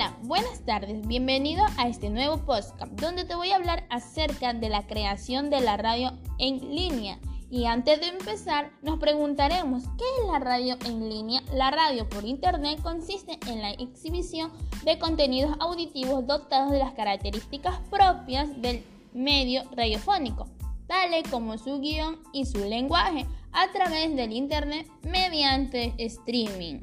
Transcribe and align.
Hola, 0.00 0.16
buenas 0.22 0.64
tardes, 0.64 1.06
bienvenido 1.06 1.62
a 1.76 1.86
este 1.86 2.08
nuevo 2.08 2.38
podcast 2.38 2.80
donde 2.92 3.26
te 3.26 3.34
voy 3.34 3.50
a 3.50 3.56
hablar 3.56 3.84
acerca 3.90 4.54
de 4.54 4.70
la 4.70 4.86
creación 4.86 5.50
de 5.50 5.60
la 5.60 5.76
radio 5.76 6.12
en 6.38 6.74
línea. 6.74 7.18
Y 7.50 7.66
antes 7.66 8.00
de 8.00 8.06
empezar, 8.06 8.72
nos 8.80 8.98
preguntaremos, 8.98 9.82
¿qué 9.98 10.04
es 10.22 10.26
la 10.32 10.38
radio 10.38 10.78
en 10.86 11.10
línea? 11.10 11.42
La 11.52 11.70
radio 11.70 12.08
por 12.08 12.24
internet 12.24 12.80
consiste 12.82 13.38
en 13.46 13.60
la 13.60 13.72
exhibición 13.72 14.50
de 14.86 14.98
contenidos 14.98 15.54
auditivos 15.60 16.26
dotados 16.26 16.72
de 16.72 16.78
las 16.78 16.94
características 16.94 17.78
propias 17.90 18.48
del 18.62 18.82
medio 19.12 19.64
radiofónico, 19.72 20.46
tales 20.86 21.28
como 21.28 21.58
su 21.58 21.78
guion 21.78 22.20
y 22.32 22.46
su 22.46 22.60
lenguaje, 22.60 23.26
a 23.52 23.70
través 23.70 24.16
del 24.16 24.32
internet 24.32 24.90
mediante 25.02 25.92
streaming 25.98 26.80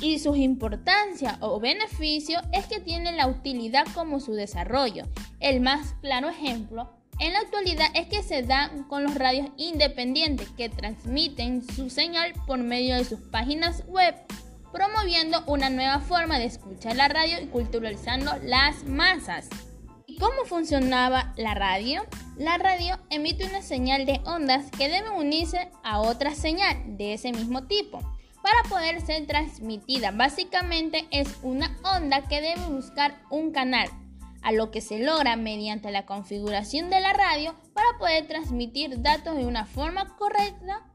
y 0.00 0.18
su 0.18 0.34
importancia 0.36 1.38
o 1.40 1.60
beneficio 1.60 2.40
es 2.52 2.66
que 2.66 2.80
tiene 2.80 3.12
la 3.12 3.26
utilidad 3.26 3.86
como 3.94 4.20
su 4.20 4.34
desarrollo. 4.34 5.04
El 5.40 5.60
más 5.60 5.94
claro 6.00 6.28
ejemplo 6.28 6.98
en 7.20 7.32
la 7.32 7.40
actualidad 7.40 7.88
es 7.94 8.06
que 8.06 8.22
se 8.22 8.42
da 8.42 8.70
con 8.88 9.02
los 9.02 9.16
radios 9.16 9.48
independientes 9.56 10.48
que 10.50 10.68
transmiten 10.68 11.66
su 11.66 11.90
señal 11.90 12.32
por 12.46 12.58
medio 12.58 12.94
de 12.94 13.04
sus 13.04 13.18
páginas 13.18 13.84
web, 13.88 14.14
promoviendo 14.72 15.42
una 15.46 15.68
nueva 15.68 15.98
forma 15.98 16.38
de 16.38 16.44
escuchar 16.44 16.94
la 16.94 17.08
radio 17.08 17.40
y 17.42 17.46
culturalizando 17.46 18.36
las 18.44 18.84
masas. 18.84 19.48
¿Y 20.06 20.16
cómo 20.18 20.44
funcionaba 20.44 21.32
la 21.36 21.54
radio? 21.54 22.06
La 22.36 22.56
radio 22.56 23.00
emite 23.10 23.46
una 23.46 23.62
señal 23.62 24.06
de 24.06 24.20
ondas 24.24 24.70
que 24.70 24.88
debe 24.88 25.10
unirse 25.10 25.70
a 25.82 26.00
otra 26.00 26.36
señal 26.36 26.96
de 26.96 27.14
ese 27.14 27.32
mismo 27.32 27.66
tipo 27.66 28.00
para 28.48 28.68
poder 28.70 29.00
ser 29.02 29.26
transmitida. 29.26 30.10
Básicamente 30.10 31.06
es 31.10 31.36
una 31.42 31.76
onda 31.84 32.26
que 32.28 32.40
debe 32.40 32.64
buscar 32.68 33.20
un 33.28 33.52
canal, 33.52 33.90
a 34.40 34.52
lo 34.52 34.70
que 34.70 34.80
se 34.80 35.00
logra 35.00 35.36
mediante 35.36 35.90
la 35.90 36.06
configuración 36.06 36.88
de 36.88 37.00
la 37.00 37.12
radio 37.12 37.54
para 37.74 37.98
poder 37.98 38.26
transmitir 38.26 39.02
datos 39.02 39.36
de 39.36 39.44
una 39.44 39.66
forma 39.66 40.16
correcta 40.16 40.86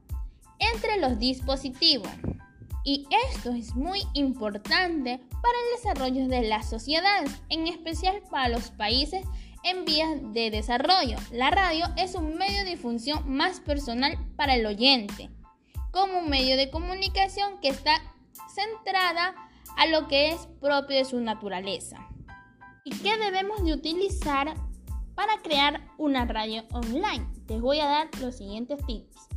entre 0.57 0.97
los 0.97 1.19
dispositivos. 1.19 2.09
Y 2.83 3.07
esto 3.29 3.51
es 3.51 3.75
muy 3.75 3.99
importante 4.13 5.19
para 5.29 5.57
el 5.59 5.77
desarrollo 5.77 6.27
de 6.27 6.47
las 6.47 6.67
sociedades, 6.67 7.31
en 7.49 7.67
especial 7.67 8.23
para 8.31 8.49
los 8.49 8.71
países 8.71 9.25
en 9.63 9.85
vías 9.85 10.09
de 10.33 10.49
desarrollo. 10.49 11.17
La 11.31 11.51
radio 11.51 11.85
es 11.97 12.15
un 12.15 12.35
medio 12.35 12.63
de 12.63 12.71
difusión 12.71 13.29
más 13.29 13.59
personal 13.59 14.17
para 14.35 14.55
el 14.55 14.65
oyente 14.65 15.29
como 15.93 16.17
un 16.17 16.29
medio 16.29 16.57
de 16.57 16.71
comunicación 16.71 17.59
que 17.61 17.69
está 17.69 18.01
centrada 18.53 19.35
a 19.77 19.85
lo 19.85 20.07
que 20.07 20.31
es 20.31 20.47
propio 20.59 20.97
de 20.97 21.05
su 21.05 21.21
naturaleza. 21.21 22.09
¿Y 22.83 22.89
qué 22.97 23.15
debemos 23.17 23.63
de 23.63 23.73
utilizar 23.73 24.55
para 25.13 25.37
crear 25.43 25.87
una 25.99 26.25
radio 26.25 26.63
online? 26.71 27.27
Te 27.45 27.59
voy 27.59 27.79
a 27.79 27.85
dar 27.85 28.09
los 28.19 28.35
siguientes 28.35 28.83
tips. 28.87 29.27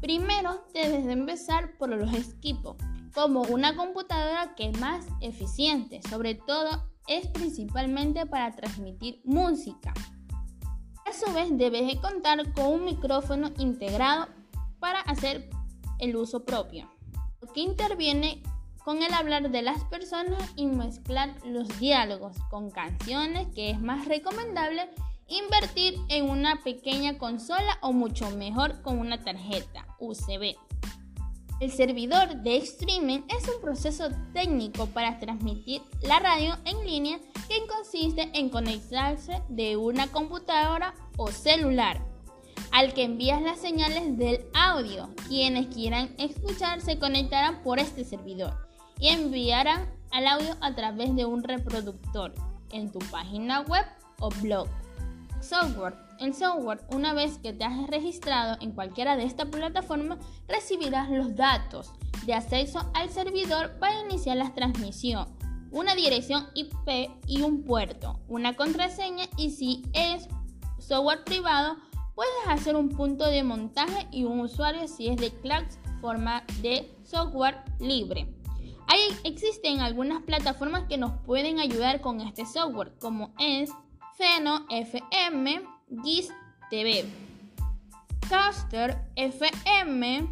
Primero, 0.00 0.66
debes 0.74 1.06
de 1.06 1.12
empezar 1.12 1.78
por 1.78 1.88
los 1.90 2.12
equipos, 2.12 2.76
como 3.14 3.42
una 3.42 3.76
computadora 3.76 4.56
que 4.56 4.70
es 4.70 4.80
más 4.80 5.06
eficiente, 5.20 6.00
sobre 6.10 6.34
todo 6.34 6.90
es 7.06 7.28
principalmente 7.28 8.26
para 8.26 8.50
transmitir 8.50 9.20
música. 9.24 9.94
A 11.06 11.12
su 11.12 11.32
vez, 11.32 11.56
debes 11.56 11.86
de 11.86 12.00
contar 12.00 12.52
con 12.54 12.66
un 12.66 12.84
micrófono 12.86 13.52
integrado 13.58 14.26
para 14.80 15.00
hacer 15.02 15.48
el 16.02 16.16
uso 16.16 16.44
propio, 16.44 16.90
que 17.54 17.60
interviene 17.60 18.42
con 18.84 19.02
el 19.04 19.14
hablar 19.14 19.50
de 19.50 19.62
las 19.62 19.84
personas 19.84 20.50
y 20.56 20.66
mezclar 20.66 21.32
los 21.46 21.78
diálogos 21.78 22.36
con 22.50 22.70
canciones, 22.70 23.46
que 23.54 23.70
es 23.70 23.80
más 23.80 24.06
recomendable 24.06 24.90
invertir 25.28 25.94
en 26.08 26.28
una 26.28 26.60
pequeña 26.64 27.18
consola 27.18 27.78
o 27.80 27.92
mucho 27.92 28.28
mejor 28.32 28.82
con 28.82 28.98
una 28.98 29.22
tarjeta 29.22 29.86
USB. 30.00 30.56
El 31.60 31.70
servidor 31.70 32.42
de 32.42 32.56
streaming 32.56 33.20
es 33.28 33.48
un 33.48 33.60
proceso 33.62 34.08
técnico 34.32 34.86
para 34.86 35.20
transmitir 35.20 35.82
la 36.02 36.18
radio 36.18 36.56
en 36.64 36.84
línea 36.84 37.20
que 37.48 37.64
consiste 37.68 38.28
en 38.34 38.48
conectarse 38.48 39.40
de 39.48 39.76
una 39.76 40.08
computadora 40.08 40.94
o 41.16 41.28
celular 41.28 42.11
al 42.72 42.94
que 42.94 43.04
envías 43.04 43.42
las 43.42 43.60
señales 43.60 44.16
del 44.16 44.46
audio. 44.54 45.10
Quienes 45.28 45.66
quieran 45.68 46.14
escuchar 46.18 46.80
se 46.80 46.98
conectarán 46.98 47.62
por 47.62 47.78
este 47.78 48.04
servidor 48.04 48.54
y 48.98 49.08
enviarán 49.08 49.90
al 50.10 50.26
audio 50.26 50.56
a 50.60 50.74
través 50.74 51.14
de 51.14 51.26
un 51.26 51.44
reproductor 51.44 52.34
en 52.70 52.90
tu 52.90 52.98
página 53.10 53.60
web 53.60 53.84
o 54.18 54.30
blog. 54.40 54.68
Software. 55.40 55.94
El 56.18 56.34
software, 56.34 56.80
una 56.90 57.14
vez 57.14 57.38
que 57.38 57.52
te 57.52 57.64
has 57.64 57.86
registrado 57.88 58.56
en 58.60 58.72
cualquiera 58.72 59.16
de 59.16 59.24
estas 59.24 59.48
plataformas, 59.48 60.18
recibirás 60.46 61.10
los 61.10 61.34
datos 61.34 61.90
de 62.24 62.34
acceso 62.34 62.90
al 62.94 63.10
servidor 63.10 63.78
para 63.80 64.00
iniciar 64.00 64.36
la 64.36 64.54
transmisión, 64.54 65.26
una 65.72 65.96
dirección 65.96 66.46
IP 66.54 67.10
y 67.26 67.42
un 67.42 67.64
puerto, 67.64 68.20
una 68.28 68.54
contraseña 68.54 69.24
y 69.36 69.50
si 69.50 69.82
es 69.92 70.28
software 70.78 71.24
privado, 71.24 71.76
Puedes 72.14 72.32
hacer 72.48 72.76
un 72.76 72.90
punto 72.90 73.26
de 73.26 73.42
montaje 73.42 74.06
y 74.10 74.24
un 74.24 74.40
usuario 74.40 74.86
si 74.86 75.08
es 75.08 75.16
de 75.16 75.32
forma 76.00 76.44
de 76.60 76.90
software 77.04 77.62
libre. 77.78 78.28
Ahí 78.88 79.00
existen 79.24 79.80
algunas 79.80 80.22
plataformas 80.22 80.84
que 80.88 80.98
nos 80.98 81.12
pueden 81.24 81.58
ayudar 81.58 82.00
con 82.00 82.20
este 82.20 82.44
software, 82.44 82.92
como 83.00 83.32
es 83.38 83.70
Feno 84.16 84.66
FM, 84.68 85.62
GIS 86.02 86.30
TV, 86.68 87.06
Caster 88.28 88.98
FM, 89.16 90.28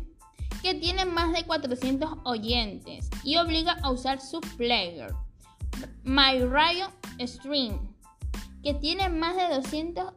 que 0.63 0.75
tiene 0.75 1.07
más 1.07 1.33
de 1.33 1.45
400 1.45 2.19
oyentes 2.25 3.09
y 3.25 3.37
obliga 3.37 3.77
a 3.83 3.91
usar 3.91 4.21
su 4.21 4.41
player. 4.59 5.15
My 6.03 6.41
Radio 6.41 6.89
Stream, 7.21 7.79
que 8.63 8.75
tiene 8.75 9.09
más 9.09 9.37
de 9.37 9.55
200 9.55 10.13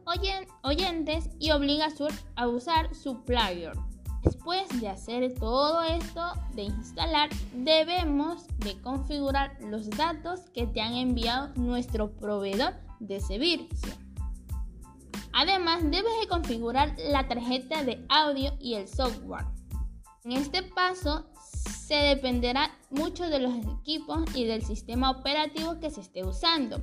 oyentes 0.62 1.30
y 1.38 1.50
obliga 1.50 1.88
a 2.36 2.48
usar 2.48 2.94
su 2.94 3.24
player. 3.24 3.72
Después 4.22 4.68
de 4.80 4.88
hacer 4.88 5.34
todo 5.34 5.82
esto, 5.82 6.32
de 6.54 6.62
instalar, 6.62 7.28
debemos 7.52 8.46
de 8.58 8.80
configurar 8.80 9.58
los 9.60 9.90
datos 9.90 10.40
que 10.54 10.66
te 10.66 10.80
han 10.80 10.94
enviado 10.94 11.52
nuestro 11.56 12.10
proveedor 12.16 12.74
de 13.00 13.20
servicio. 13.20 13.92
Además, 15.34 15.82
debes 15.82 16.12
de 16.20 16.28
configurar 16.28 16.94
la 17.10 17.28
tarjeta 17.28 17.84
de 17.84 18.06
audio 18.08 18.56
y 18.60 18.74
el 18.74 18.88
software. 18.88 19.44
En 20.24 20.32
este 20.32 20.62
paso 20.62 21.26
se 21.86 21.96
dependerá 21.96 22.70
mucho 22.90 23.28
de 23.28 23.40
los 23.40 23.54
equipos 23.80 24.24
y 24.34 24.44
del 24.46 24.64
sistema 24.64 25.10
operativo 25.10 25.80
que 25.80 25.90
se 25.90 26.00
esté 26.00 26.24
usando. 26.24 26.82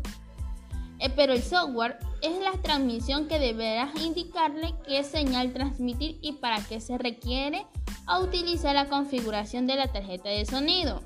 Eh, 1.01 1.09
pero 1.15 1.33
el 1.33 1.41
software 1.41 1.97
es 2.21 2.39
la 2.39 2.51
transmisión 2.61 3.27
que 3.27 3.39
deberás 3.39 3.99
indicarle 3.99 4.75
qué 4.87 5.03
señal 5.03 5.51
transmitir 5.51 6.19
y 6.21 6.33
para 6.33 6.63
qué 6.63 6.79
se 6.79 6.99
requiere 6.99 7.65
a 8.05 8.19
utilizar 8.19 8.75
la 8.75 8.87
configuración 8.87 9.65
de 9.65 9.75
la 9.75 9.91
tarjeta 9.91 10.29
de 10.29 10.45
sonido. 10.45 11.01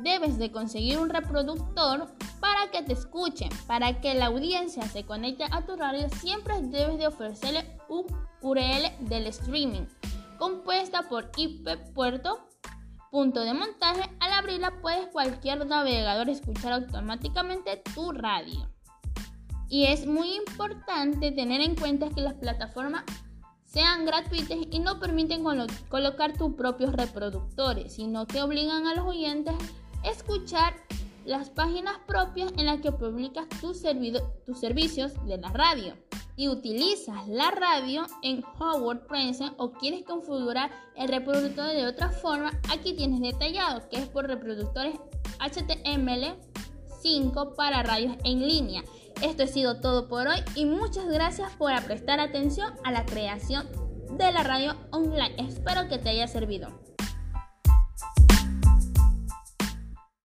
Debes 0.00 0.36
de 0.36 0.50
conseguir 0.50 0.98
un 0.98 1.10
reproductor 1.10 2.08
para 2.40 2.72
que 2.72 2.82
te 2.82 2.92
escuchen, 2.92 3.50
para 3.68 4.00
que 4.00 4.14
la 4.14 4.26
audiencia 4.26 4.82
se 4.82 5.04
conecte 5.04 5.44
a 5.48 5.64
tu 5.64 5.76
radio, 5.76 6.08
siempre 6.20 6.60
debes 6.60 6.98
de 6.98 7.06
ofrecerle 7.06 7.64
un 7.88 8.04
URL 8.40 8.90
del 9.08 9.28
streaming 9.28 9.86
compuesta 10.42 11.08
por 11.08 11.30
IP 11.36 11.68
puerto 11.94 12.48
punto 13.12 13.44
de 13.44 13.52
montaje, 13.52 14.10
al 14.20 14.32
abrirla 14.32 14.80
puedes 14.80 15.06
cualquier 15.08 15.66
navegador 15.66 16.30
escuchar 16.30 16.72
automáticamente 16.72 17.82
tu 17.94 18.10
radio. 18.10 18.66
Y 19.68 19.84
es 19.84 20.06
muy 20.06 20.34
importante 20.34 21.30
tener 21.30 21.60
en 21.60 21.76
cuenta 21.76 22.08
que 22.08 22.22
las 22.22 22.32
plataformas 22.32 23.04
sean 23.66 24.06
gratuitas 24.06 24.56
y 24.70 24.80
no 24.80 24.98
permiten 24.98 25.44
colocar 25.90 26.32
tus 26.38 26.54
propios 26.54 26.94
reproductores, 26.94 27.94
sino 27.94 28.26
que 28.26 28.40
obligan 28.40 28.86
a 28.86 28.94
los 28.94 29.04
oyentes 29.04 29.54
a 30.02 30.08
escuchar 30.08 30.74
las 31.26 31.50
páginas 31.50 31.98
propias 32.06 32.50
en 32.56 32.64
las 32.64 32.80
que 32.80 32.92
publicas 32.92 33.46
tus, 33.60 33.82
tus 34.46 34.58
servicios 34.58 35.12
de 35.26 35.36
la 35.36 35.50
radio 35.50 35.94
y 36.36 36.48
utilizas 36.48 37.28
la 37.28 37.50
radio 37.50 38.06
en 38.22 38.42
Howard 38.58 39.06
Prince 39.06 39.50
o 39.58 39.72
quieres 39.72 40.04
configurar 40.04 40.70
el 40.96 41.08
reproductor 41.08 41.68
de 41.68 41.86
otra 41.86 42.10
forma, 42.10 42.58
aquí 42.70 42.94
tienes 42.94 43.20
detallado 43.20 43.88
que 43.88 43.96
es 43.96 44.08
por 44.08 44.26
reproductores 44.26 44.96
HTML5 45.38 47.54
para 47.54 47.82
radios 47.82 48.16
en 48.24 48.46
línea. 48.46 48.82
Esto 49.22 49.44
ha 49.44 49.46
sido 49.46 49.80
todo 49.80 50.08
por 50.08 50.26
hoy 50.26 50.38
y 50.54 50.64
muchas 50.64 51.06
gracias 51.06 51.52
por 51.56 51.72
prestar 51.84 52.20
atención 52.20 52.72
a 52.84 52.90
la 52.90 53.04
creación 53.04 53.68
de 54.16 54.32
la 54.32 54.42
radio 54.42 54.74
online. 54.90 55.34
Espero 55.38 55.88
que 55.88 55.98
te 55.98 56.10
haya 56.10 56.26
servido. 56.26 56.81